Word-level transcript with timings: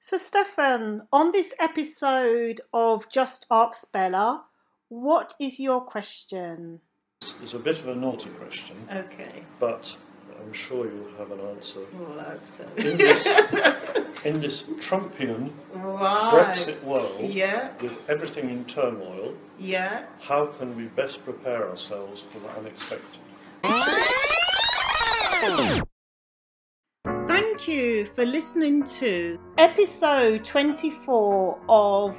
So, 0.00 0.16
Stefan, 0.16 1.02
on 1.12 1.32
this 1.32 1.54
episode 1.58 2.60
of 2.72 3.08
Just 3.10 3.46
Ask 3.50 3.90
Bella, 3.92 4.44
what 4.88 5.34
is 5.40 5.58
your 5.58 5.80
question? 5.80 6.80
It's 7.42 7.52
a 7.54 7.58
bit 7.58 7.80
of 7.80 7.88
a 7.88 7.94
naughty 7.96 8.30
question, 8.30 8.76
Okay. 8.92 9.42
but 9.58 9.96
I'm 10.40 10.52
sure 10.52 10.86
you'll 10.86 11.16
have 11.18 11.32
an 11.32 11.40
answer. 11.40 11.80
Well, 11.98 12.20
I 12.20 12.22
hope 12.30 12.48
so. 12.48 12.64
In 12.76 12.96
this, 12.96 13.26
in 14.24 14.40
this 14.40 14.62
Trumpian 14.62 15.50
Right. 15.74 16.32
Brexit 16.32 16.80
world, 16.84 17.20
Yeah, 17.20 17.70
with 17.80 18.08
everything 18.08 18.50
in 18.50 18.64
turmoil, 18.66 19.34
yeah. 19.58 20.04
how 20.20 20.46
can 20.46 20.76
we 20.76 20.84
best 20.84 21.24
prepare 21.24 21.68
ourselves 21.68 22.22
for 22.22 22.38
the 22.38 22.48
unexpected? 22.56 23.20
For 28.14 28.24
listening 28.26 28.84
to 28.84 29.38
episode 29.58 30.44
24 30.44 31.58
of 31.68 32.16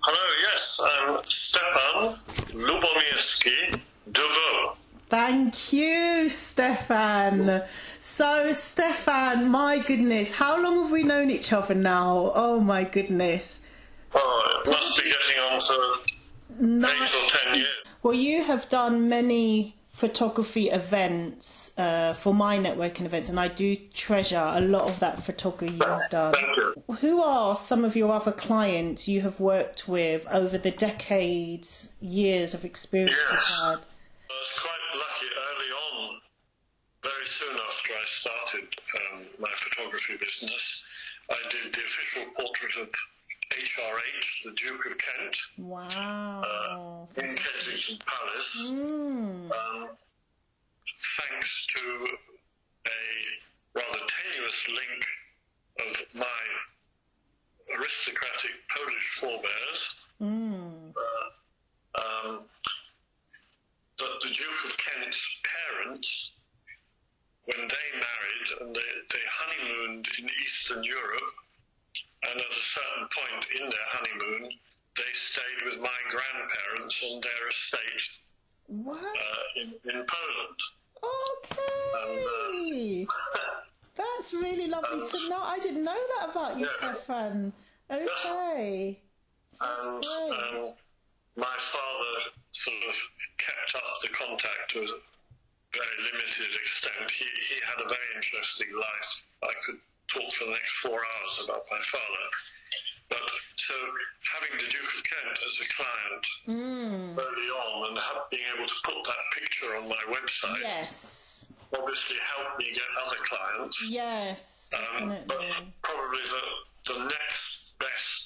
Hello, 0.00 0.32
yes, 0.42 0.80
I'm 0.82 1.20
Stefan 1.26 2.18
Lubomirski 2.52 3.78
Deveau. 4.10 4.74
Thank 5.08 5.72
you, 5.72 6.28
Stefan. 6.28 7.62
So, 8.00 8.50
Stefan, 8.50 9.48
my 9.48 9.78
goodness, 9.78 10.32
how 10.32 10.60
long 10.60 10.82
have 10.82 10.90
we 10.90 11.04
known 11.04 11.30
each 11.30 11.52
other 11.52 11.74
now? 11.74 12.32
Oh, 12.34 12.58
my 12.58 12.82
goodness. 12.82 13.60
Oh, 14.12 14.60
it 14.64 14.70
must 14.70 14.96
be 14.96 15.04
getting 15.04 15.42
on 15.52 15.58
to 15.60 16.10
Nine- 16.58 16.90
eight 17.02 17.14
or 17.14 17.28
ten 17.30 17.54
years. 17.54 17.68
Well, 18.02 18.14
you 18.14 18.42
have 18.42 18.68
done 18.68 19.08
many 19.08 19.76
photography 20.00 20.70
events 20.70 21.76
uh, 21.78 22.14
for 22.14 22.32
my 22.32 22.58
networking 22.58 23.04
events, 23.04 23.28
and 23.28 23.38
I 23.38 23.48
do 23.48 23.76
treasure 23.92 24.42
a 24.54 24.60
lot 24.62 24.88
of 24.90 24.98
that 25.00 25.26
photography 25.26 25.74
you've 25.74 26.08
done. 26.10 26.32
Thank 26.32 26.56
you. 26.56 26.74
Who 27.02 27.20
are 27.22 27.54
some 27.54 27.84
of 27.84 27.94
your 27.96 28.10
other 28.10 28.32
clients 28.32 29.06
you 29.06 29.20
have 29.20 29.38
worked 29.38 29.86
with 29.88 30.26
over 30.28 30.56
the 30.56 30.70
decades, 30.70 31.94
years 32.00 32.54
of 32.54 32.64
experience 32.64 33.12
Yes. 33.12 33.30
you've 33.30 33.66
had? 33.68 33.78
I 34.30 34.34
was 34.40 34.58
quite 34.58 34.84
lucky 35.04 35.28
early 35.48 35.70
on, 35.92 36.20
very 37.02 37.26
soon 37.26 37.52
after 37.68 37.92
I 37.92 38.04
started 38.20 38.68
um, 39.12 39.20
my 39.38 39.52
photography 39.58 40.16
business. 40.16 40.82
I 41.30 41.36
did 41.50 41.74
the 41.74 41.78
official 41.80 42.24
portrait 42.38 42.72
of 42.80 42.88
HRH, 43.50 44.44
the 44.44 44.50
Duke 44.52 44.86
of 44.86 44.96
Kent, 44.98 45.36
Wow. 45.58 47.08
in 47.16 47.34
Kensington 47.36 47.98
Palace. 48.06 48.56
Mm. 48.70 49.50
um, 49.50 49.88
thanks 51.18 51.66
to 51.74 52.06
a 52.86 52.90
rather 53.74 53.98
tenuous 54.06 54.68
link 54.68 55.04
of 55.80 55.96
my 56.14 57.76
aristocratic 57.76 58.52
Polish 58.76 59.08
forebears, 59.20 59.94
Mm. 60.20 60.94
um, 61.94 62.44
that 63.98 64.20
the 64.22 64.28
Duke 64.30 64.64
of 64.64 64.76
Kent's 64.78 65.20
parents, 65.44 66.30
when 67.46 67.66
they 67.66 67.88
married 67.98 68.60
and 68.60 68.76
they, 68.76 68.80
they 69.12 69.24
honeymooned 69.40 70.06
in 70.18 70.28
Eastern 70.44 70.84
Europe, 70.84 71.34
and 72.28 72.38
at 72.38 72.46
a 72.46 72.62
certain 72.62 73.08
point 73.16 73.44
in 73.58 73.68
their 73.70 73.86
honeymoon, 73.92 74.52
they 74.96 75.12
stayed 75.14 75.62
with 75.64 75.80
my 75.80 75.96
grandparents 76.10 77.02
on 77.10 77.20
their 77.22 77.48
estate 77.48 78.10
What? 78.66 78.98
uh, 79.02 79.60
in, 79.62 79.68
in 79.90 80.04
Poland. 80.06 80.60
Okay. 82.02 83.06
That's 83.96 84.34
really 84.34 84.66
lovely 84.68 85.00
to 85.08 85.28
know. 85.30 85.40
I 85.42 85.58
didn't 85.60 85.82
know 85.84 85.98
that 86.18 86.28
about 86.30 86.58
you, 86.58 86.66
Yeah. 86.66 86.92
Stefan. 86.92 87.52
Okay. 87.90 88.98
and 89.60 90.04
great. 90.04 90.18
um, 90.62 90.74
my 91.36 91.56
father 91.58 92.30
sort 92.52 92.76
of 92.88 92.94
kept 93.38 93.74
up 93.76 93.89
the 94.02 94.08
contact 94.08 94.70
to 94.72 94.78
a 94.80 94.88
very 95.72 95.96
limited 96.10 96.50
extent. 96.66 97.10
He, 97.16 97.24
he 97.24 97.56
had 97.66 97.78
a 97.84 97.88
very 97.88 98.10
interesting 98.16 98.68
life. 98.74 99.10
I 99.44 99.52
could 99.66 99.80
talk 100.12 100.28
for 100.34 100.44
the 100.46 100.50
next 100.56 100.72
four 100.82 100.98
hours 100.98 101.34
about 101.44 101.64
my 101.70 101.78
father. 101.84 102.26
But 103.08 103.22
so 103.56 103.74
having 104.34 104.56
the 104.58 104.70
Duke 104.70 104.86
of 104.86 105.02
Kent 105.04 105.38
as 105.46 105.54
a 105.60 105.68
client 105.74 106.24
Mm. 106.48 107.18
early 107.18 107.48
on 107.50 107.88
and 107.90 107.98
ha- 107.98 108.26
being 108.30 108.42
able 108.56 108.66
to 108.66 108.74
put 108.84 108.94
that 109.04 109.22
picture 109.38 109.76
on 109.76 109.88
my 109.88 110.02
website 110.08 110.60
Yes. 110.60 111.52
obviously 111.76 112.16
helped 112.36 112.58
me 112.58 112.72
get 112.72 112.82
other 113.06 113.16
clients. 113.22 113.76
Yes. 113.86 114.70
Um, 114.72 115.14
but 115.26 115.40
probably 115.82 116.20
the, 116.22 116.92
the 116.92 116.98
next 117.04 117.78
best 117.78 118.24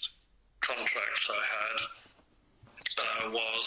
contract 0.61 1.21
I 1.31 1.43
had 1.59 3.27
uh, 3.27 3.31
was 3.31 3.65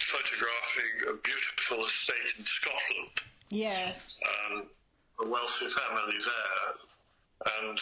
photographing 0.00 1.08
a 1.10 1.14
beautiful 1.22 1.86
estate 1.86 2.34
in 2.38 2.44
Scotland, 2.44 3.20
Yes. 3.50 4.20
um, 4.52 4.64
a 5.20 5.28
wealthy 5.28 5.66
family 5.66 6.16
there, 6.18 7.60
and 7.60 7.78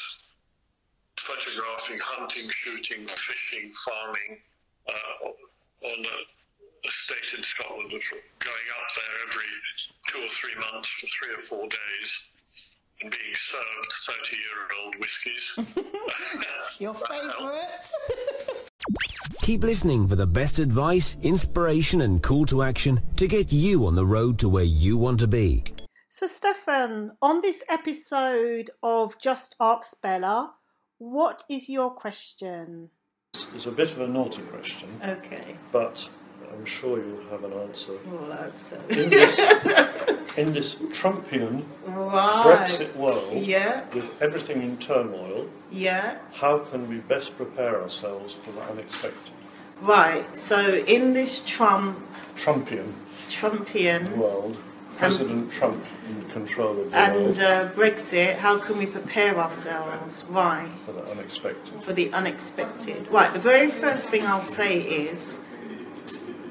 photographing 1.17 1.99
hunting, 2.03 2.49
shooting, 2.51 3.06
fishing, 3.06 3.73
farming 3.73 4.39
uh, 4.89 5.29
on 5.87 6.05
a 6.05 6.19
estate 6.87 7.37
in 7.37 7.43
Scotland, 7.43 7.93
of 7.93 8.03
going 8.39 8.69
up 8.71 8.89
there 8.97 9.29
every 9.29 9.50
two 10.09 10.19
or 10.19 10.29
three 10.41 10.55
months 10.71 10.89
for 11.00 11.06
three 11.06 11.35
or 11.35 11.41
four 11.41 11.69
days 11.69 12.11
and 13.03 13.11
being 13.11 13.35
served 13.39 13.93
30 14.06 14.37
year 14.37 14.83
old 14.85 14.95
whiskies. 14.97 15.53
Your 16.79 16.95
favourite? 16.95 17.93
Keep 19.49 19.65
listening 19.65 20.07
for 20.07 20.15
the 20.15 20.27
best 20.27 20.59
advice, 20.59 21.17
inspiration, 21.23 22.03
and 22.03 22.23
call 22.23 22.45
to 22.45 22.63
action 22.63 23.01
to 23.17 23.27
get 23.27 23.51
you 23.51 23.87
on 23.87 23.95
the 23.95 24.05
road 24.05 24.39
to 24.41 24.47
where 24.47 24.63
you 24.63 24.99
want 24.99 25.19
to 25.21 25.27
be. 25.27 25.65
so, 26.11 26.27
Stefan, 26.27 27.13
on 27.23 27.41
this 27.41 27.65
episode 27.71 28.69
of 28.83 29.19
Just 29.19 29.57
Ask 29.59 30.03
Bella, 30.03 30.53
what 30.99 31.45
is 31.49 31.71
your 31.71 31.91
question? 31.91 32.91
It's 33.55 33.65
a 33.65 33.71
bit 33.71 33.91
of 33.93 34.03
a 34.03 34.07
naughty 34.07 34.43
question, 34.43 34.91
Okay. 35.03 35.57
but 35.73 36.07
I'm 36.53 36.67
sure 36.67 36.99
you'll 37.03 37.31
have 37.31 37.43
an 37.43 37.55
answer. 37.55 37.95
Well, 38.05 38.31
I 38.31 38.37
hope 38.37 38.63
so. 38.63 38.77
In 38.91 39.09
this, 39.09 39.39
in 40.37 40.53
this 40.53 40.75
Trumpian 40.75 41.65
Right. 41.87 42.45
Brexit 42.69 42.95
world, 42.97 43.33
Yeah. 43.33 43.85
with 43.95 44.21
everything 44.21 44.61
in 44.61 44.77
turmoil, 44.77 45.49
Yeah. 45.71 46.19
how 46.35 46.59
can 46.59 46.87
we 46.87 46.99
best 46.99 47.35
prepare 47.39 47.81
ourselves 47.81 48.35
for 48.35 48.53
the 48.53 48.61
unexpected? 48.65 49.33
Right. 49.81 50.37
So, 50.37 50.75
in 50.75 51.12
this 51.12 51.41
Trump 51.41 51.99
Trumpian 52.34 52.93
Trumpian 53.28 54.16
world, 54.16 54.59
President 54.97 55.53
Trump 55.53 55.84
in 56.09 56.28
control 56.31 56.81
of 56.81 56.91
the 56.91 56.97
and 56.97 57.15
world 57.15 57.38
uh, 57.38 57.69
Brexit, 57.70 58.37
how 58.37 58.58
can 58.58 58.79
we 58.79 58.87
prepare 58.87 59.38
ourselves? 59.38 60.25
Right. 60.25 60.70
for 60.85 60.93
the 60.93 61.11
unexpected. 61.11 61.82
for 61.82 61.93
the 61.93 62.12
unexpected. 62.12 63.08
Right, 63.08 63.32
the 63.32 63.38
very 63.38 63.70
first 63.70 64.08
thing 64.08 64.26
I'll 64.26 64.41
say 64.41 64.81
is 64.81 65.41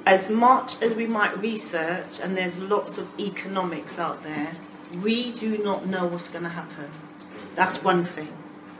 as 0.06 0.30
much 0.30 0.82
as 0.82 0.96
we 0.96 1.06
might 1.06 1.38
research, 1.38 2.20
and 2.24 2.38
there's 2.38 2.58
lots 2.58 2.98
of 2.98 3.08
economics 3.20 4.00
out 4.00 4.24
there, 4.24 4.56
we 5.04 5.34
do 5.34 5.58
not 5.58 5.86
know 5.86 6.06
what's 6.06 6.30
going 6.30 6.44
to 6.46 6.50
happen. 6.50 6.90
That's 7.56 7.84
one 7.84 8.06
thing, 8.06 8.32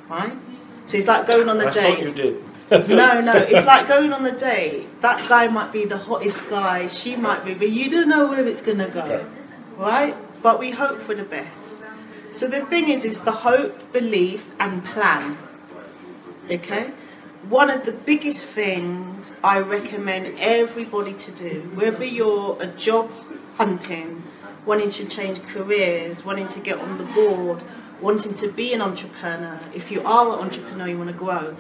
right? 0.10 0.38
So 0.86 0.98
it's 0.98 1.08
like 1.08 1.28
going 1.28 1.50
on 1.50 1.60
a 1.60 1.66
I 1.66 1.72
thought 1.72 2.00
you 2.00 2.14
did. 2.14 2.47
No, 2.70 3.22
no, 3.22 3.34
it's 3.36 3.66
like 3.66 3.88
going 3.88 4.14
on 4.14 4.24
the 4.24 4.32
date. 4.32 5.02
That 5.02 5.28
guy 5.30 5.48
might 5.48 5.72
be 5.72 5.86
the 5.86 5.98
hottest 5.98 6.50
guy, 6.50 6.88
she 6.88 7.16
might 7.16 7.46
be, 7.46 7.54
but 7.54 7.70
you 7.70 7.90
don't 7.90 8.10
know 8.10 8.28
where 8.28 8.46
it's 8.46 8.62
going 8.62 8.80
to 8.80 8.88
go, 8.88 9.26
right? 9.78 10.16
But 10.42 10.60
we 10.60 10.72
hope 10.72 11.00
for 11.00 11.16
the 11.16 11.24
best. 11.24 11.78
So 12.32 12.48
the 12.48 12.62
thing 12.62 12.90
is, 12.90 13.06
is 13.06 13.22
the 13.22 13.32
hope, 13.32 13.92
belief, 13.92 14.52
and 14.60 14.84
plan. 14.86 15.38
Okay? 16.52 16.92
One 17.50 17.70
of 17.70 17.86
the 17.86 17.94
biggest 17.94 18.46
things 18.46 19.34
I 19.44 19.60
recommend 19.60 20.38
everybody 20.38 21.14
to 21.14 21.32
do, 21.32 21.72
whether 21.74 22.06
you're 22.06 22.58
a 22.60 22.68
job 22.68 23.12
hunting 23.56 24.24
wanting 24.68 24.90
to 24.90 25.06
change 25.06 25.42
careers, 25.44 26.26
wanting 26.26 26.48
to 26.50 26.60
get 26.60 26.78
on 26.78 26.98
the 26.98 27.06
board, 27.06 27.64
wanting 28.02 28.34
to 28.36 28.50
be 28.50 28.74
an 28.74 28.82
entrepreneur, 28.82 29.60
if 29.74 29.92
you 29.92 30.02
are 30.04 30.34
an 30.34 30.40
entrepreneur, 30.40 30.88
you 30.90 30.98
want 30.98 31.10
to 31.10 31.16
grow, 31.16 31.56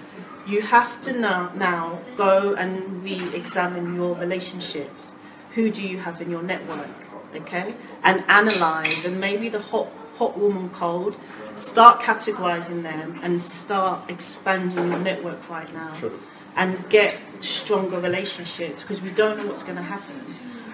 you 0.47 0.61
have 0.61 1.01
to 1.01 1.13
now, 1.13 1.51
now 1.55 1.99
go 2.15 2.55
and 2.55 3.03
re 3.03 3.21
examine 3.35 3.95
your 3.95 4.15
relationships. 4.15 5.13
Who 5.55 5.69
do 5.69 5.85
you 5.85 5.99
have 5.99 6.21
in 6.21 6.31
your 6.31 6.41
network? 6.41 6.87
Okay? 7.35 7.73
And 8.03 8.23
analyze, 8.27 9.03
and 9.03 9.19
maybe 9.19 9.49
the 9.49 9.59
hot, 9.59 9.89
hot, 10.17 10.37
warm, 10.37 10.57
and 10.57 10.73
cold, 10.73 11.17
start 11.55 11.99
categorizing 11.99 12.83
them 12.83 13.19
and 13.21 13.43
start 13.43 14.09
expanding 14.09 14.89
your 14.89 14.99
network 14.99 15.49
right 15.49 15.71
now. 15.73 15.93
Sure. 15.93 16.11
And 16.55 16.89
get 16.89 17.19
stronger 17.41 17.99
relationships 17.99 18.81
because 18.81 19.01
we 19.01 19.11
don't 19.11 19.37
know 19.37 19.47
what's 19.47 19.63
going 19.63 19.75
to 19.75 19.83
happen. 19.83 20.23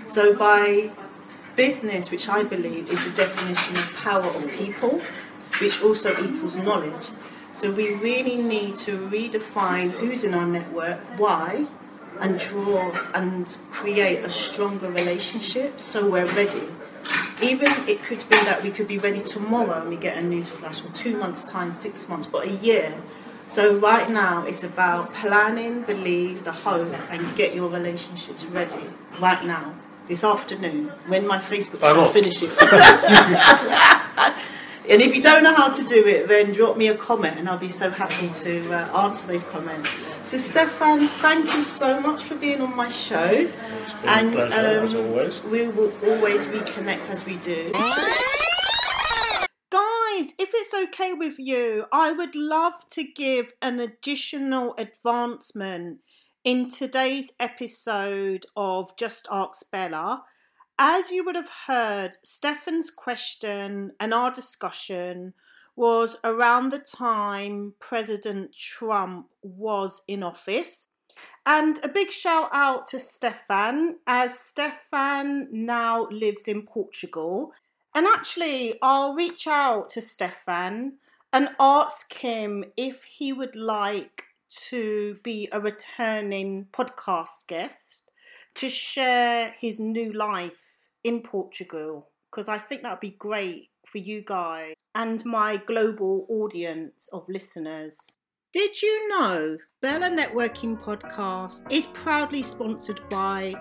So, 0.07 0.35
by 0.35 0.91
business, 1.55 2.11
which 2.11 2.29
I 2.29 2.43
believe 2.43 2.89
is 2.91 3.03
the 3.03 3.15
definition 3.15 3.75
of 3.75 3.93
power 3.95 4.25
of 4.25 4.47
people, 4.51 5.01
which 5.59 5.81
also 5.81 6.11
equals 6.23 6.55
knowledge. 6.55 7.07
So 7.53 7.71
we 7.71 7.93
really 7.93 8.37
need 8.37 8.75
to 8.77 8.97
redefine 8.97 9.91
who's 9.91 10.23
in 10.23 10.33
our 10.33 10.45
network, 10.45 10.99
why, 11.17 11.67
and 12.19 12.39
draw 12.39 12.91
and 13.13 13.57
create 13.69 14.23
a 14.23 14.29
stronger 14.29 14.89
relationship 14.89 15.79
so 15.79 16.09
we're 16.09 16.25
ready. 16.33 16.63
Even 17.41 17.71
it 17.87 18.01
could 18.01 18.19
be 18.29 18.35
that 18.45 18.63
we 18.63 18.71
could 18.71 18.87
be 18.87 18.97
ready 18.97 19.21
tomorrow 19.21 19.81
and 19.81 19.89
we 19.89 19.97
get 19.97 20.17
a 20.17 20.21
news 20.21 20.47
flash, 20.47 20.83
or 20.83 20.89
two 20.89 21.15
months' 21.15 21.43
time, 21.43 21.73
six 21.73 22.09
months, 22.09 22.25
but 22.27 22.47
a 22.47 22.51
year. 22.51 22.95
So 23.47 23.77
right 23.77 24.09
now 24.09 24.45
it's 24.45 24.63
about 24.63 25.13
planning, 25.13 25.83
believe, 25.83 26.45
the 26.45 26.51
hope, 26.51 26.93
and 27.09 27.35
get 27.35 27.53
your 27.53 27.69
relationships 27.69 28.45
ready 28.45 28.89
right 29.19 29.45
now, 29.45 29.75
this 30.07 30.23
afternoon, 30.23 30.87
when 31.07 31.27
my 31.27 31.37
Facebook 31.37 32.11
finishes. 32.13 32.57
And 34.89 35.01
if 35.01 35.15
you 35.15 35.21
don't 35.21 35.43
know 35.43 35.53
how 35.53 35.69
to 35.69 35.83
do 35.83 36.05
it, 36.05 36.27
then 36.27 36.51
drop 36.51 36.75
me 36.75 36.87
a 36.87 36.95
comment 36.95 37.39
and 37.39 37.47
I'll 37.47 37.57
be 37.57 37.69
so 37.69 37.89
happy 37.89 38.29
to 38.43 38.73
uh, 38.73 39.05
answer 39.05 39.27
those 39.27 39.45
comments. 39.45 39.89
So, 40.23 40.37
Stefan, 40.37 41.07
thank 41.07 41.45
you 41.55 41.63
so 41.63 42.01
much 42.01 42.23
for 42.23 42.35
being 42.35 42.59
on 42.59 42.75
my 42.75 42.89
show. 42.89 43.49
And 44.03 44.37
um, 44.37 45.49
we 45.49 45.67
will 45.67 45.93
always 46.03 46.47
reconnect 46.47 47.09
as 47.09 47.25
we 47.25 47.37
do. 47.37 47.71
Guys, 49.71 50.33
if 50.37 50.51
it's 50.53 50.73
okay 50.73 51.13
with 51.13 51.39
you, 51.39 51.85
I 51.93 52.11
would 52.11 52.35
love 52.35 52.73
to 52.91 53.03
give 53.03 53.53
an 53.61 53.79
additional 53.79 54.75
advancement 54.77 55.99
in 56.43 56.69
today's 56.69 57.31
episode 57.39 58.45
of 58.57 58.97
Just 58.97 59.27
Ask 59.31 59.71
Bella 59.71 60.23
as 60.77 61.11
you 61.11 61.23
would 61.23 61.35
have 61.35 61.49
heard, 61.67 62.17
Stefan's 62.23 62.89
question 62.89 63.91
and 63.99 64.13
our 64.13 64.31
discussion 64.31 65.33
was 65.75 66.17
around 66.23 66.69
the 66.69 66.79
time 66.79 67.73
President 67.79 68.55
Trump 68.55 69.27
was 69.41 70.01
in 70.07 70.23
office. 70.23 70.87
And 71.45 71.79
a 71.83 71.87
big 71.87 72.11
shout 72.11 72.49
out 72.53 72.87
to 72.87 72.99
Stefan, 72.99 73.97
as 74.07 74.39
Stefan 74.39 75.47
now 75.51 76.07
lives 76.09 76.47
in 76.47 76.63
Portugal. 76.63 77.51
And 77.93 78.07
actually, 78.07 78.79
I'll 78.81 79.13
reach 79.13 79.45
out 79.47 79.89
to 79.91 80.01
Stefan 80.01 80.93
and 81.31 81.49
ask 81.59 82.13
him 82.13 82.65
if 82.77 83.03
he 83.03 83.33
would 83.33 83.55
like 83.55 84.25
to 84.69 85.17
be 85.23 85.49
a 85.51 85.59
returning 85.59 86.67
podcast 86.71 87.47
guest 87.47 88.09
to 88.55 88.69
share 88.69 89.55
his 89.59 89.79
new 89.79 90.11
life 90.13 90.62
in 91.03 91.21
Portugal 91.21 92.09
because 92.31 92.47
I 92.47 92.57
think 92.57 92.81
that 92.81 92.91
would 92.91 92.99
be 92.99 93.15
great 93.17 93.69
for 93.85 93.99
you 93.99 94.23
guys 94.25 94.73
and 94.95 95.23
my 95.25 95.57
global 95.57 96.25
audience 96.29 97.09
of 97.11 97.27
listeners. 97.29 97.97
Did 98.53 98.81
you 98.81 99.09
know 99.09 99.57
Bella 99.81 100.09
Networking 100.09 100.79
Podcast 100.81 101.61
is 101.71 101.87
proudly 101.87 102.41
sponsored 102.41 103.01
by 103.09 103.55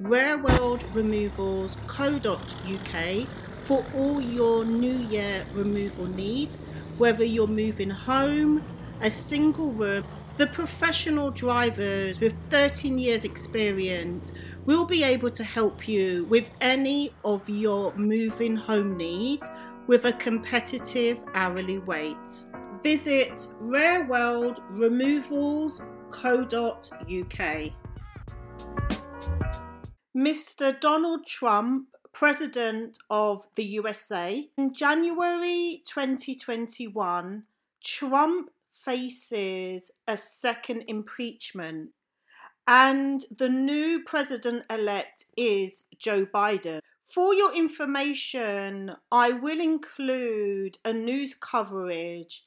Rare 0.00 0.38
World 0.38 0.84
Removals 0.94 1.76
Co.uk 1.86 3.26
for 3.64 3.86
all 3.94 4.20
your 4.20 4.64
New 4.64 4.98
Year 5.08 5.46
removal 5.52 6.06
needs, 6.06 6.60
whether 6.98 7.24
you're 7.24 7.46
moving 7.46 7.90
home, 7.90 8.64
a 9.00 9.10
single 9.10 9.70
room, 9.70 10.04
the 10.36 10.46
professional 10.46 11.30
drivers 11.30 12.20
with 12.20 12.34
13 12.50 12.98
years 12.98 13.24
experience 13.24 14.32
will 14.64 14.84
be 14.84 15.02
able 15.02 15.30
to 15.30 15.44
help 15.44 15.86
you 15.88 16.24
with 16.24 16.46
any 16.60 17.12
of 17.24 17.48
your 17.48 17.94
moving 17.96 18.56
home 18.56 18.96
needs 18.96 19.46
with 19.86 20.04
a 20.04 20.12
competitive 20.12 21.18
hourly 21.34 21.78
rate. 21.78 22.16
Visit 22.82 23.46
Rare 23.60 24.04
World 24.06 24.60
Removals 24.70 25.80
rareworldremovals.co.uk. 26.12 27.72
Mr. 30.16 30.78
Donald 30.78 31.26
Trump, 31.26 31.88
President 32.12 32.98
of 33.08 33.46
the 33.54 33.64
USA, 33.64 34.48
in 34.58 34.74
January 34.74 35.82
2021, 35.86 37.44
Trump 37.82 38.50
faces 38.84 39.90
a 40.06 40.16
second 40.16 40.84
impeachment 40.88 41.90
and 42.66 43.24
the 43.36 43.48
new 43.48 44.02
president 44.04 44.64
elect 44.70 45.24
is 45.36 45.84
Joe 45.98 46.26
Biden. 46.26 46.80
For 47.08 47.34
your 47.34 47.54
information, 47.54 48.92
I 49.10 49.32
will 49.32 49.60
include 49.60 50.78
a 50.84 50.92
news 50.92 51.34
coverage 51.34 52.44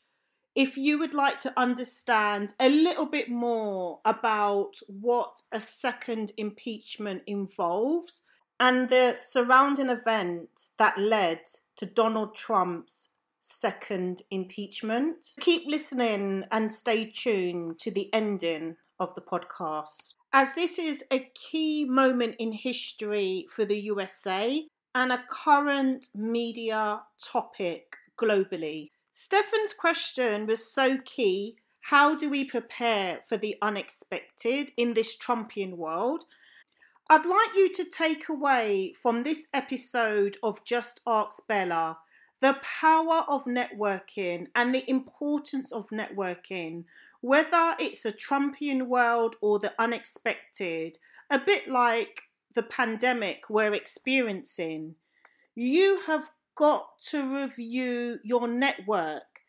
if 0.55 0.77
you 0.77 0.97
would 0.97 1.13
like 1.13 1.37
to 1.39 1.53
understand 1.57 2.53
a 2.59 2.69
little 2.69 3.05
bit 3.05 3.29
more 3.29 3.99
about 4.05 4.77
what 4.87 5.41
a 5.51 5.59
second 5.59 6.31
impeachment 6.37 7.21
involves 7.27 8.21
and 8.57 8.87
the 8.87 9.15
surrounding 9.15 9.89
events 9.89 10.71
that 10.79 10.97
led 10.97 11.41
to 11.75 11.85
Donald 11.85 12.35
Trump's 12.35 13.09
second 13.45 14.24
impeachment. 14.31 15.33
Keep 15.39 15.68
listening 15.68 16.44
and 16.51 16.71
stay 16.71 17.06
tuned 17.06 17.77
to 17.77 17.92
the 17.92 18.12
ending 18.12 18.75
of 19.00 19.13
the 19.13 19.21
podcast, 19.21 20.13
as 20.33 20.56
this 20.56 20.80
is 20.80 21.03
a 21.12 21.30
key 21.36 21.86
moment 21.86 22.36
in 22.39 22.51
history 22.51 23.45
for 23.51 23.63
the 23.63 23.80
USA 23.81 24.65
and 24.95 25.12
a 25.12 25.24
current 25.30 26.09
media 26.15 27.01
topic 27.21 27.97
globally. 28.19 28.89
Stefan's 29.11 29.73
question 29.73 30.47
was 30.47 30.73
so 30.73 30.97
key. 31.06 31.57
How 31.81 32.16
do 32.16 32.31
we 32.31 32.45
prepare 32.45 33.19
for 33.30 33.37
the 33.37 33.57
unexpected 33.61 34.71
in 34.75 34.95
this 34.95 35.16
Trumpian 35.16 35.78
world? 35.78 36.23
I'd 37.11 37.28
like 37.28 37.56
you 37.56 37.71
to 37.73 37.85
take 37.85 38.28
away 38.28 38.94
from 38.99 39.21
this 39.21 39.49
episode 39.54 40.37
of 40.42 40.66
Just 40.66 41.02
Ask 41.06 41.45
Bella 41.47 41.99
the 42.42 42.57
power 42.61 43.23
of 43.27 43.45
networking 43.45 44.47
and 44.56 44.73
the 44.73 44.89
importance 44.89 45.71
of 45.71 45.89
networking 45.89 46.83
whether 47.25 47.75
it's 47.80 48.06
a 48.06 48.11
Trumpian 48.11 48.85
world 48.85 49.35
or 49.42 49.57
the 49.57 49.73
unexpected, 49.80 50.99
a 51.31 51.39
bit 51.39 51.68
like 51.68 52.21
the 52.54 52.61
pandemic 52.61 53.49
we're 53.49 53.73
experiencing, 53.73 54.94
you 55.56 56.01
have 56.06 56.30
got 56.54 56.99
to 57.09 57.42
review 57.42 58.19
your 58.23 58.47
network. 58.47 59.42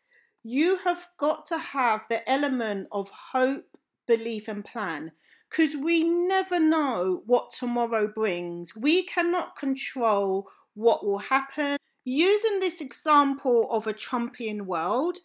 You 0.43 0.79
have 0.85 1.07
got 1.19 1.45
to 1.49 1.59
have 1.59 2.07
the 2.09 2.27
element 2.27 2.89
of 2.93 3.11
hope, 3.11 3.77
belief, 4.07 4.49
and 4.49 4.65
plan 4.65 5.13
because 5.51 5.77
we 5.77 6.03
never 6.03 6.59
know 6.59 7.23
what 7.27 7.51
tomorrow 7.51 8.09
brings. 8.09 8.75
We 8.75 9.03
cannot 9.03 9.55
control 9.55 10.49
what 10.73 11.05
will 11.05 11.19
happen. 11.19 11.77
Using 12.09 12.61
this 12.61 12.81
example 12.81 13.67
of 13.69 13.89
a 13.89 13.93
Trumpian 13.93 14.63
world, 14.63 15.19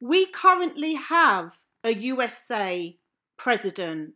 we 0.00 0.26
currently 0.26 0.92
have 0.92 1.52
a 1.82 1.94
USA 1.94 2.94
president. 3.38 4.12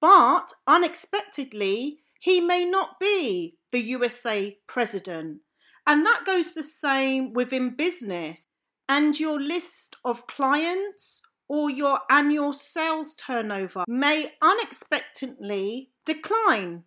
But 0.00 0.54
unexpectedly, 0.68 1.98
he 2.20 2.40
may 2.40 2.64
not 2.64 3.00
be 3.00 3.56
the 3.72 3.80
USA 3.80 4.56
president. 4.68 5.40
And 5.84 6.06
that 6.06 6.22
goes 6.24 6.54
the 6.54 6.62
same 6.62 7.32
within 7.32 7.74
business. 7.74 8.44
And 8.88 9.18
your 9.18 9.40
list 9.40 9.96
of 10.04 10.28
clients 10.28 11.22
or 11.48 11.70
your 11.70 12.02
annual 12.08 12.52
sales 12.52 13.14
turnover 13.14 13.82
may 13.88 14.30
unexpectedly 14.40 15.90
decline. 16.06 16.84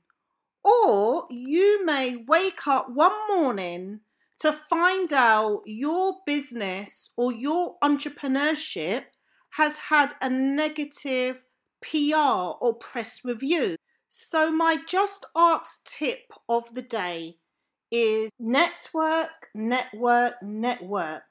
Or 0.64 1.28
you 1.30 1.86
may 1.86 2.24
wake 2.26 2.68
up 2.68 2.90
one 2.90 3.28
morning 3.28 4.00
to 4.42 4.52
find 4.52 5.14
out 5.14 5.62
your 5.66 6.16
business 6.26 7.12
or 7.16 7.32
your 7.32 7.76
entrepreneurship 7.84 9.04
has 9.52 9.78
had 9.78 10.14
a 10.20 10.32
negative 10.32 11.44
PR 11.82 12.58
or 12.60 12.74
press 12.74 13.22
review. 13.24 13.76
So, 14.10 14.52
my 14.52 14.78
Just 14.88 15.28
Ask 15.36 15.86
tip 15.86 16.34
of 16.50 16.74
the 16.74 16.82
day 16.82 17.38
is 17.92 18.32
network, 18.40 19.50
network, 19.54 20.34
network. 20.42 21.22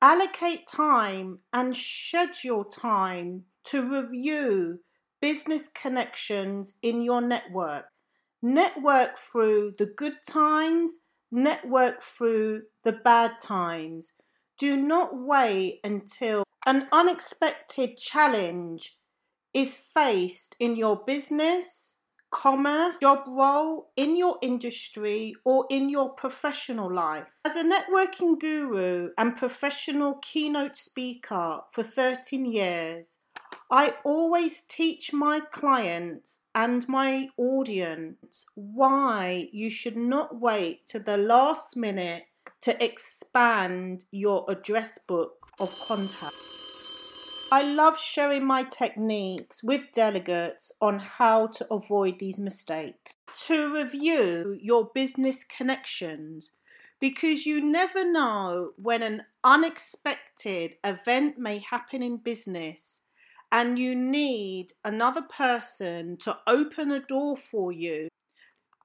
Allocate 0.00 0.66
time 0.66 1.40
and 1.52 1.76
schedule 1.76 2.64
time 2.64 3.44
to 3.64 3.82
review 3.82 4.80
business 5.20 5.68
connections 5.68 6.74
in 6.82 7.02
your 7.02 7.20
network. 7.20 7.84
Network 8.42 9.18
through 9.18 9.74
the 9.78 9.86
good 9.86 10.18
times, 10.26 10.98
network 11.36 12.02
through 12.02 12.62
the 12.82 12.92
bad 12.92 13.38
times. 13.40 14.12
Do 14.58 14.76
not 14.76 15.10
wait 15.12 15.80
until 15.84 16.42
an 16.64 16.88
unexpected 16.90 17.98
challenge 17.98 18.96
is 19.52 19.76
faced 19.76 20.56
in 20.58 20.76
your 20.76 20.96
business, 21.06 21.96
commerce, 22.30 23.00
job 23.00 23.20
role, 23.28 23.90
in 23.96 24.16
your 24.16 24.38
industry, 24.42 25.34
or 25.44 25.66
in 25.70 25.88
your 25.88 26.10
professional 26.10 26.92
life. 26.92 27.26
As 27.44 27.54
a 27.54 27.64
networking 27.64 28.40
guru 28.40 29.10
and 29.16 29.36
professional 29.36 30.18
keynote 30.22 30.76
speaker 30.76 31.60
for 31.70 31.82
13 31.82 32.46
years, 32.46 33.18
I 33.70 33.94
always 34.04 34.62
teach 34.62 35.12
my 35.12 35.40
clients 35.40 36.38
and 36.54 36.88
my 36.88 37.30
audience 37.36 38.46
why 38.54 39.48
you 39.52 39.70
should 39.70 39.96
not 39.96 40.40
wait 40.40 40.86
to 40.88 41.00
the 41.00 41.16
last 41.16 41.76
minute 41.76 42.26
to 42.60 42.82
expand 42.82 44.04
your 44.12 44.44
address 44.48 44.98
book 44.98 45.48
of 45.58 45.68
contacts. 45.88 46.46
I 47.50 47.62
love 47.62 47.98
sharing 47.98 48.44
my 48.44 48.62
techniques 48.62 49.64
with 49.64 49.92
delegates 49.92 50.70
on 50.80 51.00
how 51.00 51.48
to 51.48 51.66
avoid 51.72 52.20
these 52.20 52.38
mistakes. 52.38 53.16
To 53.46 53.74
review 53.74 54.56
your 54.60 54.90
business 54.94 55.42
connections 55.44 56.52
because 57.00 57.46
you 57.46 57.60
never 57.60 58.10
know 58.10 58.72
when 58.76 59.02
an 59.02 59.24
unexpected 59.44 60.76
event 60.84 61.36
may 61.38 61.58
happen 61.58 62.02
in 62.02 62.16
business 62.18 63.00
and 63.50 63.78
you 63.78 63.94
need 63.94 64.72
another 64.84 65.22
person 65.22 66.16
to 66.18 66.36
open 66.46 66.90
a 66.90 67.00
door 67.00 67.36
for 67.36 67.72
you. 67.72 68.08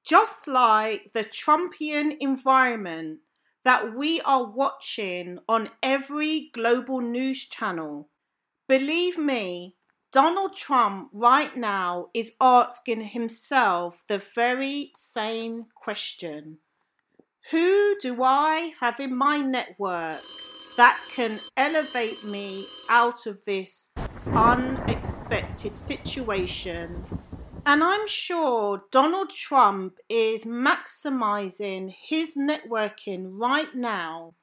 Just 0.04 0.48
like 0.48 1.12
the 1.14 1.24
Trumpian 1.24 2.18
environment 2.20 3.20
that 3.64 3.96
we 3.96 4.22
are 4.22 4.46
watching 4.46 5.40
on 5.48 5.70
every 5.84 6.50
global 6.54 7.00
news 7.00 7.46
channel. 7.46 8.10
Believe 8.68 9.18
me, 9.18 9.76
Donald 10.12 10.56
Trump 10.56 11.10
right 11.14 11.56
now 11.56 12.10
is 12.14 12.34
asking 12.42 13.02
himself 13.02 14.04
the 14.08 14.22
very 14.36 14.92
same 14.96 15.66
question 15.76 16.58
Who 17.52 17.96
do 18.02 18.24
I 18.24 18.74
have 18.80 19.00
in 19.00 19.16
my 19.16 19.38
network 19.38 20.20
that 20.78 21.00
can 21.14 21.40
elevate 21.58 22.24
me 22.26 22.66
out 22.90 23.26
of 23.26 23.44
this 23.46 23.90
unexpected 24.28 25.76
situation? 25.76 27.06
And 27.66 27.84
I'm 27.84 28.08
sure 28.08 28.84
Donald 28.92 29.30
Trump 29.30 29.98
is 30.10 30.46
maximizing 30.46 31.94
his 31.96 32.36
networking 32.36 33.40
right 33.40 33.74
now 33.76 34.34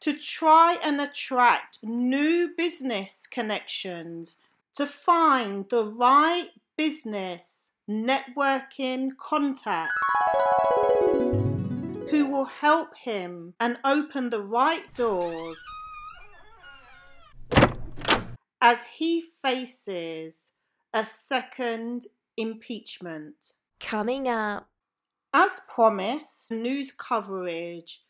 to 0.00 0.14
try 0.14 0.78
and 0.82 1.00
attract 1.00 1.78
new 1.82 2.50
business 2.56 3.26
connections 3.30 4.36
to 4.74 4.86
find 4.86 5.68
the 5.70 5.84
right 5.84 6.50
business 6.76 7.72
networking 7.88 9.10
contact 9.16 9.90
who 12.10 12.26
will 12.26 12.46
help 12.46 12.96
him 12.96 13.54
and 13.60 13.76
open 13.84 14.30
the 14.30 14.42
right 14.42 14.94
doors 14.94 15.58
as 18.60 18.84
he 18.96 19.22
faces 19.42 20.52
a 20.92 21.04
second 21.04 22.06
impeachment. 22.36 23.52
Coming 23.80 24.26
up. 24.26 24.68
As 25.34 25.60
promised, 25.68 26.50
news 26.50 26.92
coverage. 26.92 28.02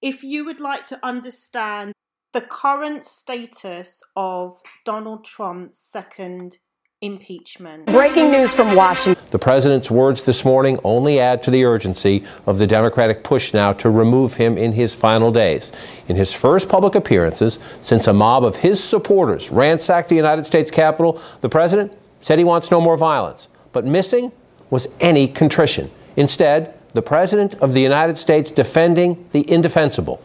If 0.00 0.22
you 0.22 0.44
would 0.44 0.60
like 0.60 0.86
to 0.86 1.04
understand 1.04 1.92
the 2.32 2.40
current 2.40 3.04
status 3.04 4.02
of 4.14 4.60
Donald 4.84 5.24
Trump's 5.24 5.78
second 5.78 6.58
impeachment. 7.02 7.86
Breaking 7.86 8.30
news 8.30 8.54
from 8.54 8.76
Washington. 8.76 9.24
The 9.30 9.38
president's 9.38 9.90
words 9.90 10.22
this 10.24 10.44
morning 10.44 10.78
only 10.84 11.18
add 11.18 11.42
to 11.44 11.50
the 11.50 11.64
urgency 11.64 12.24
of 12.46 12.58
the 12.58 12.66
Democratic 12.66 13.24
push 13.24 13.54
now 13.54 13.72
to 13.74 13.88
remove 13.88 14.34
him 14.34 14.58
in 14.58 14.72
his 14.72 14.94
final 14.94 15.32
days. 15.32 15.72
In 16.08 16.16
his 16.16 16.34
first 16.34 16.68
public 16.68 16.94
appearances 16.94 17.58
since 17.80 18.06
a 18.06 18.12
mob 18.12 18.44
of 18.44 18.56
his 18.56 18.84
supporters 18.84 19.50
ransacked 19.50 20.10
the 20.10 20.14
United 20.14 20.44
States 20.44 20.70
Capitol, 20.70 21.18
the 21.40 21.48
president 21.48 21.96
said 22.18 22.38
he 22.38 22.44
wants 22.44 22.70
no 22.70 22.82
more 22.82 22.98
violence. 22.98 23.48
But 23.72 23.86
missing 23.86 24.30
was 24.68 24.94
any 25.00 25.26
contrition. 25.26 25.90
Instead, 26.16 26.74
the 26.92 27.02
President 27.02 27.54
of 27.62 27.72
the 27.72 27.80
United 27.80 28.18
States 28.18 28.50
defending 28.50 29.26
the 29.32 29.50
indefensible, 29.50 30.22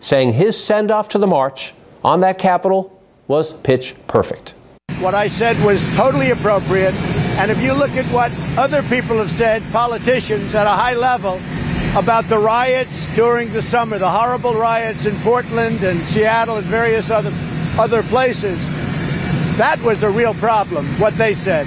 saying 0.00 0.34
his 0.34 0.62
send 0.62 0.90
off 0.90 1.08
to 1.10 1.18
the 1.18 1.26
march 1.26 1.72
on 2.04 2.20
that 2.20 2.38
Capitol 2.38 3.00
was 3.28 3.52
pitch 3.52 3.94
perfect. 4.08 4.52
What 5.00 5.14
I 5.14 5.28
said 5.28 5.62
was 5.64 5.84
totally 5.96 6.30
appropriate. 6.30 6.94
And 7.38 7.50
if 7.50 7.62
you 7.62 7.72
look 7.72 7.92
at 7.92 8.04
what 8.06 8.32
other 8.58 8.82
people 8.82 9.18
have 9.18 9.30
said, 9.30 9.62
politicians 9.72 10.54
at 10.54 10.66
a 10.66 10.70
high 10.70 10.94
level, 10.94 11.40
about 11.96 12.24
the 12.24 12.38
riots 12.38 13.08
during 13.14 13.52
the 13.52 13.62
summer, 13.62 13.98
the 13.98 14.10
horrible 14.10 14.54
riots 14.54 15.06
in 15.06 15.16
Portland 15.20 15.82
and 15.82 16.00
Seattle 16.00 16.56
and 16.56 16.66
various 16.66 17.10
other, 17.10 17.32
other 17.78 18.02
places, 18.02 18.58
that 19.56 19.80
was 19.82 20.02
a 20.02 20.10
real 20.10 20.34
problem, 20.34 20.84
what 21.00 21.16
they 21.16 21.32
said. 21.32 21.66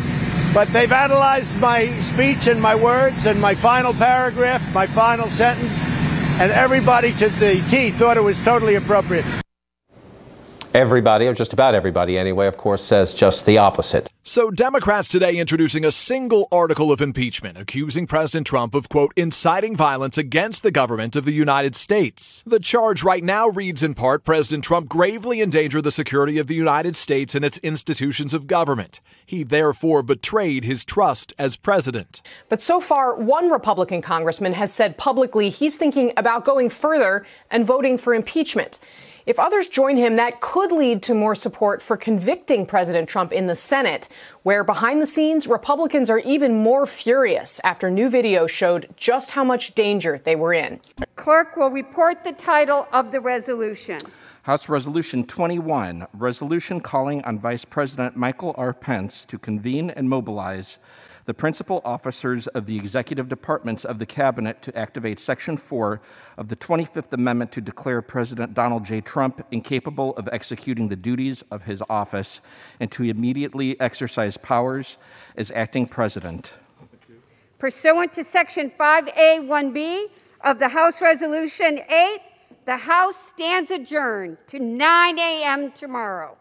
But 0.53 0.67
they've 0.69 0.91
analyzed 0.91 1.59
my 1.61 1.87
speech 2.01 2.47
and 2.47 2.61
my 2.61 2.75
words 2.75 3.25
and 3.25 3.39
my 3.39 3.55
final 3.55 3.93
paragraph, 3.93 4.61
my 4.73 4.85
final 4.85 5.29
sentence, 5.29 5.79
and 6.39 6.51
everybody 6.51 7.13
to 7.13 7.29
the 7.29 7.63
T 7.69 7.91
thought 7.91 8.17
it 8.17 8.23
was 8.23 8.43
totally 8.43 8.75
appropriate. 8.75 9.40
Everybody, 10.73 11.27
or 11.27 11.33
just 11.33 11.51
about 11.51 11.75
everybody 11.75 12.17
anyway, 12.17 12.47
of 12.47 12.55
course, 12.55 12.81
says 12.81 13.13
just 13.13 13.45
the 13.45 13.57
opposite. 13.57 14.07
So, 14.23 14.51
Democrats 14.51 15.09
today 15.09 15.35
introducing 15.35 15.83
a 15.83 15.91
single 15.91 16.47
article 16.49 16.93
of 16.93 17.01
impeachment 17.01 17.57
accusing 17.57 18.07
President 18.07 18.47
Trump 18.47 18.73
of, 18.73 18.87
quote, 18.87 19.11
inciting 19.17 19.75
violence 19.75 20.17
against 20.17 20.63
the 20.63 20.71
government 20.71 21.17
of 21.17 21.25
the 21.25 21.33
United 21.33 21.75
States. 21.75 22.41
The 22.45 22.59
charge 22.59 23.03
right 23.03 23.23
now 23.23 23.49
reads 23.49 23.83
in 23.83 23.95
part 23.95 24.23
President 24.23 24.63
Trump 24.63 24.87
gravely 24.87 25.41
endangered 25.41 25.83
the 25.83 25.91
security 25.91 26.37
of 26.37 26.47
the 26.47 26.55
United 26.55 26.95
States 26.95 27.35
and 27.35 27.43
its 27.43 27.57
institutions 27.57 28.33
of 28.33 28.47
government. 28.47 29.01
He 29.25 29.43
therefore 29.43 30.03
betrayed 30.03 30.63
his 30.63 30.85
trust 30.85 31.33
as 31.37 31.57
president. 31.57 32.21
But 32.47 32.61
so 32.61 32.79
far, 32.79 33.15
one 33.15 33.49
Republican 33.49 34.01
congressman 34.01 34.53
has 34.53 34.71
said 34.71 34.97
publicly 34.97 35.49
he's 35.49 35.75
thinking 35.75 36.13
about 36.15 36.45
going 36.45 36.69
further 36.69 37.25
and 37.49 37.65
voting 37.65 37.97
for 37.97 38.13
impeachment. 38.13 38.79
If 39.25 39.39
others 39.39 39.67
join 39.67 39.97
him, 39.97 40.15
that 40.15 40.41
could 40.41 40.71
lead 40.71 41.03
to 41.03 41.13
more 41.13 41.35
support 41.35 41.81
for 41.81 41.95
convicting 41.95 42.65
President 42.65 43.07
Trump 43.07 43.31
in 43.31 43.45
the 43.45 43.55
Senate, 43.55 44.09
where 44.43 44.63
behind 44.63 45.01
the 45.01 45.07
scenes, 45.07 45.47
Republicans 45.47 46.09
are 46.09 46.19
even 46.19 46.63
more 46.63 46.87
furious 46.87 47.61
after 47.63 47.91
new 47.91 48.09
video 48.09 48.47
showed 48.47 48.89
just 48.97 49.31
how 49.31 49.43
much 49.43 49.75
danger 49.75 50.19
they 50.23 50.35
were 50.35 50.53
in. 50.53 50.79
Clerk 51.15 51.55
will 51.55 51.69
report 51.69 52.23
the 52.23 52.33
title 52.33 52.87
of 52.91 53.11
the 53.11 53.21
resolution. 53.21 53.99
House 54.43 54.67
Resolution 54.67 55.23
21, 55.23 56.07
resolution 56.13 56.81
calling 56.81 57.21
on 57.23 57.37
Vice 57.37 57.63
President 57.63 58.15
Michael 58.15 58.55
R. 58.57 58.73
Pence 58.73 59.23
to 59.27 59.37
convene 59.37 59.91
and 59.91 60.09
mobilize 60.09 60.79
the 61.25 61.33
principal 61.33 61.81
officers 61.85 62.47
of 62.47 62.65
the 62.65 62.75
executive 62.75 63.29
departments 63.29 63.85
of 63.85 63.99
the 63.99 64.05
cabinet 64.05 64.61
to 64.61 64.77
activate 64.77 65.19
Section 65.19 65.57
4 65.57 66.01
of 66.37 66.47
the 66.47 66.55
25th 66.55 67.13
Amendment 67.13 67.51
to 67.51 67.61
declare 67.61 68.01
President 68.01 68.53
Donald 68.53 68.85
J. 68.85 69.01
Trump 69.01 69.45
incapable 69.51 70.15
of 70.17 70.27
executing 70.31 70.87
the 70.87 70.95
duties 70.95 71.43
of 71.51 71.63
his 71.63 71.83
office 71.89 72.41
and 72.79 72.91
to 72.91 73.03
immediately 73.03 73.79
exercise 73.79 74.37
powers 74.37 74.97
as 75.35 75.51
acting 75.51 75.87
president. 75.87 76.53
Pursuant 77.59 78.11
to 78.13 78.23
Section 78.23 78.71
5A1B 78.79 80.05
of 80.43 80.57
the 80.57 80.69
House 80.69 80.99
Resolution 81.01 81.79
8, 81.89 82.19
the 82.65 82.77
House 82.77 83.15
stands 83.29 83.69
adjourned 83.69 84.37
to 84.47 84.59
9 84.59 85.19
a.m. 85.19 85.71
tomorrow. 85.71 86.37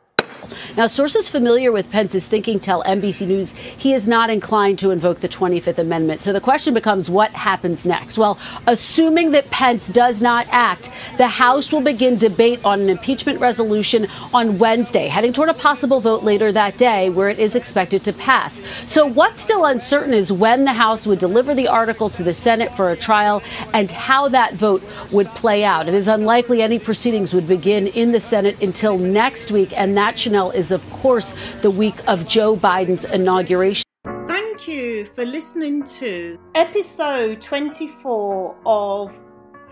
Now, 0.77 0.87
sources 0.87 1.29
familiar 1.29 1.73
with 1.73 1.91
Pence's 1.91 2.27
thinking 2.27 2.61
tell 2.61 2.83
NBC 2.85 3.27
News 3.27 3.53
he 3.53 3.93
is 3.93 4.09
not 4.09 4.31
inclined 4.31 4.79
to 4.81 4.91
invoke 4.91 5.21
the 5.21 5.29
25th 5.29 5.79
Amendment. 5.79 6.23
So 6.23 6.33
the 6.33 6.41
question 6.41 6.75
becomes 6.75 7.11
what 7.11 7.31
happens 7.33 7.87
next? 7.87 8.19
Well, 8.19 8.39
assuming 8.67 9.31
that 9.33 9.51
Pence 9.51 9.89
does 9.89 10.21
not 10.21 10.47
act, 10.51 10.91
the 11.17 11.29
House 11.29 11.73
will 11.73 11.81
begin 11.81 12.17
debate 12.17 12.61
on 12.65 12.81
an 12.81 12.89
impeachment 12.89 13.41
resolution 13.41 14.07
on 14.33 14.59
Wednesday, 14.59 15.09
heading 15.09 15.33
toward 15.33 15.49
a 15.49 15.55
possible 15.55 16.01
vote 16.01 16.23
later 16.23 16.53
that 16.53 16.77
day 16.77 17.11
where 17.11 17.29
it 17.29 17.39
is 17.39 17.57
expected 17.57 18.05
to 18.05 18.13
pass. 18.13 18.63
So 18.87 19.07
what's 19.07 19.41
still 19.41 19.65
uncertain 19.65 20.15
is 20.15 20.33
when 20.33 20.65
the 20.65 20.73
House 20.73 21.07
would 21.07 21.19
deliver 21.19 21.55
the 21.55 21.69
article 21.69 22.11
to 22.11 22.23
the 22.23 22.35
Senate 22.35 22.75
for 22.75 22.91
a 22.91 22.97
trial 22.97 23.43
and 23.73 23.91
how 23.91 24.29
that 24.29 24.55
vote 24.55 24.83
would 25.11 25.29
play 25.29 25.65
out. 25.65 25.89
It 25.89 25.95
is 25.95 26.09
unlikely 26.09 26.63
any 26.63 26.79
proceedings 26.79 27.33
would 27.35 27.49
begin 27.49 27.87
in 27.89 28.13
the 28.13 28.21
Senate 28.21 28.61
until 28.63 28.99
next 28.99 29.51
week, 29.51 29.77
and 29.79 29.97
that, 29.97 30.19
Is, 30.31 30.71
of 30.71 30.89
course, 30.91 31.35
the 31.61 31.71
week 31.71 31.97
of 32.07 32.25
Joe 32.27 32.57
Biden's 32.57 33.05
inauguration. 33.05 33.83
Thank 34.05 34.69
you 34.69 35.07
for 35.07 35.27
listening 35.27 35.83
to 35.99 36.39
episode 36.55 37.41
24 37.41 38.57
of 38.65 39.13